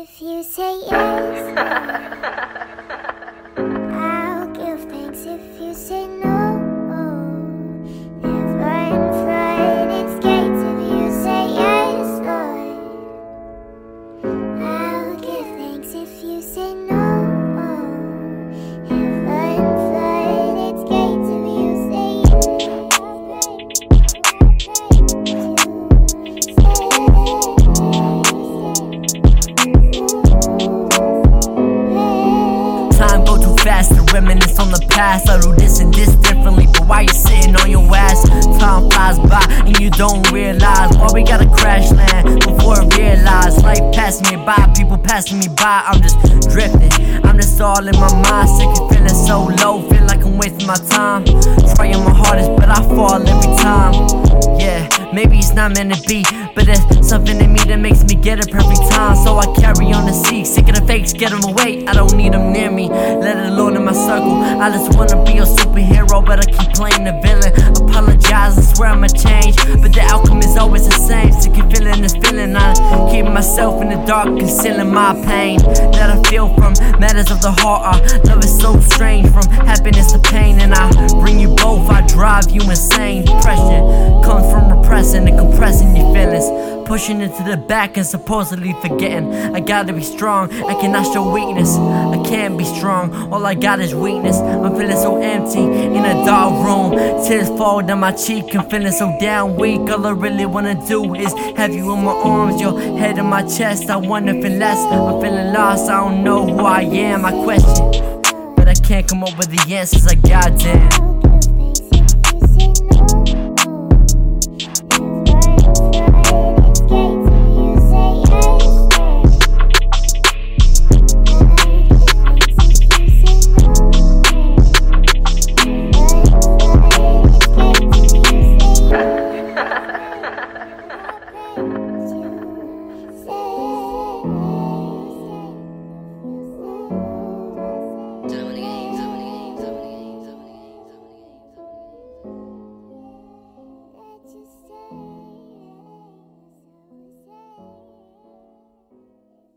If 0.00 0.22
you 0.22 0.44
say 0.44 0.78
yes, 0.86 2.44
reminisce 34.12 34.58
on 34.58 34.70
the 34.70 34.84
past. 34.90 35.28
I 35.28 35.40
do 35.40 35.54
this 35.54 35.80
and 35.80 35.92
this 35.92 36.14
differently, 36.16 36.66
but 36.66 36.86
why 36.86 37.02
you 37.02 37.08
sitting 37.08 37.56
on 37.56 37.70
your 37.70 37.84
ass? 37.94 38.28
Time 38.58 38.90
flies 38.90 39.18
by 39.18 39.44
and 39.66 39.78
you 39.78 39.90
don't 39.90 40.30
realize 40.30 40.96
why 40.96 41.08
we 41.12 41.22
gotta 41.22 41.48
crash 41.48 41.90
land 41.92 42.40
before 42.40 42.80
I 42.80 42.86
realize 42.96 43.62
life 43.62 43.82
passing 43.94 44.36
me 44.36 44.44
by, 44.44 44.72
people 44.76 44.98
passing 44.98 45.38
me 45.38 45.48
by. 45.48 45.82
I'm 45.86 46.00
just 46.00 46.18
drifting, 46.50 46.92
I'm 47.24 47.36
just 47.36 47.60
all 47.60 47.86
in 47.86 47.94
my 47.96 48.12
mind, 48.22 48.48
sick 48.48 48.68
of 48.80 48.88
feeling 48.90 49.08
so 49.08 49.44
low, 49.62 49.82
feel 49.88 50.04
like 50.06 50.24
I'm 50.24 50.38
wasting 50.38 50.66
my 50.66 50.76
time. 50.88 51.24
Trying 51.74 52.04
my 52.04 52.14
hardest, 52.14 52.50
but 52.56 52.68
I 52.68 52.82
fall 52.94 53.20
every 53.22 53.56
time. 53.62 53.94
Yeah, 54.58 54.88
maybe 55.12 55.38
it's 55.38 55.54
not 55.54 55.74
meant 55.74 55.94
to 55.94 56.02
be, 56.08 56.24
but 56.54 56.66
there's 56.66 56.82
something 57.08 57.40
in 57.40 57.52
me 57.52 57.60
that 57.66 57.78
makes 57.78 58.04
me 58.04 58.14
get 58.14 58.44
a 58.44 58.50
perfect 58.50 58.90
time. 58.90 59.16
So 59.16 59.38
I 59.38 59.46
carry 59.54 59.92
on 59.92 60.06
the 60.06 60.12
sea, 60.12 60.44
sick 60.44 60.68
of 60.68 60.74
the 60.74 60.84
fakes, 60.86 61.12
get 61.12 61.30
them 61.30 61.44
away. 61.44 61.86
I 61.86 61.94
don't 61.94 62.16
need 62.16 62.32
them 62.32 62.52
near 62.52 62.70
me, 62.70 62.88
let 62.88 63.37
circle. 64.06 64.36
I 64.62 64.70
just 64.70 64.96
wanna 64.96 65.22
be 65.24 65.38
a 65.38 65.46
superhero, 65.46 66.24
but 66.24 66.38
I 66.40 66.46
keep 66.50 66.72
playing 66.74 67.04
the 67.04 67.14
villain. 67.24 67.52
Apologize, 67.82 68.58
I 68.58 68.62
swear 68.74 68.90
I'ma 68.90 69.08
change, 69.08 69.56
but 69.82 69.92
the 69.92 70.04
outcome 70.12 70.38
is 70.38 70.56
always 70.56 70.84
the 70.86 70.94
same. 70.94 71.32
Sick 71.32 71.58
of 71.58 71.70
feeling 71.72 72.02
this 72.02 72.16
feeling, 72.22 72.56
I 72.56 72.72
keep 73.10 73.24
myself 73.24 73.82
in 73.82 73.88
the 73.88 74.00
dark, 74.06 74.28
concealing 74.38 74.92
my 74.92 75.12
pain 75.26 75.58
that 75.96 76.08
I 76.14 76.22
feel 76.30 76.48
from 76.54 76.72
matters 77.00 77.30
of 77.30 77.40
the 77.42 77.52
heart. 77.52 77.82
Our 77.88 77.98
love 78.24 78.44
is 78.44 78.56
so 78.58 78.78
strange, 78.80 79.28
from 79.30 79.46
happiness 79.66 80.12
to 80.12 80.18
pain, 80.18 80.60
and 80.60 80.72
I 80.74 80.84
bring 81.20 81.38
you 81.40 81.48
both. 81.48 81.90
I 81.90 82.06
drive 82.06 82.50
you 82.50 82.62
insane. 82.62 83.24
Depression 83.24 83.82
Pushing 86.88 87.20
it 87.20 87.36
to 87.36 87.42
the 87.42 87.58
back 87.58 87.98
and 87.98 88.06
supposedly 88.06 88.72
forgetting. 88.80 89.30
I 89.54 89.60
gotta 89.60 89.92
be 89.92 90.02
strong, 90.02 90.50
I 90.64 90.72
cannot 90.80 91.04
show 91.12 91.30
weakness. 91.30 91.76
I 91.76 92.16
can't 92.24 92.56
be 92.56 92.64
strong, 92.64 93.14
all 93.30 93.44
I 93.44 93.54
got 93.54 93.78
is 93.78 93.94
weakness. 93.94 94.38
I'm 94.38 94.74
feeling 94.74 94.96
so 94.96 95.20
empty 95.20 95.60
in 95.60 96.02
a 96.02 96.14
dark 96.24 96.54
room. 96.64 96.92
Tears 97.26 97.48
fall 97.48 97.82
down 97.82 98.00
my 98.00 98.12
cheek, 98.12 98.56
I'm 98.56 98.68
feeling 98.70 98.92
so 98.92 99.14
down 99.20 99.56
weak. 99.56 99.80
All 99.90 100.06
I 100.06 100.12
really 100.12 100.46
wanna 100.46 100.82
do 100.88 101.14
is 101.14 101.32
have 101.58 101.74
you 101.74 101.92
in 101.92 102.04
my 102.04 102.12
arms, 102.12 102.58
your 102.58 102.80
head 102.98 103.18
in 103.18 103.26
my 103.26 103.42
chest. 103.42 103.90
I 103.90 103.96
want 103.96 104.24
nothing 104.24 104.58
less. 104.58 104.78
I'm 104.78 105.20
feeling 105.20 105.52
lost, 105.52 105.90
I 105.90 106.00
don't 106.00 106.24
know 106.24 106.46
who 106.46 106.60
I 106.64 106.80
am. 106.80 107.26
I 107.26 107.32
question, 107.44 108.54
but 108.56 108.66
I 108.66 108.74
can't 108.74 109.06
come 109.06 109.22
up 109.22 109.36
with 109.36 109.50
the 109.50 109.74
answers. 109.74 110.06
I 110.06 110.14
goddamn. 110.14 111.17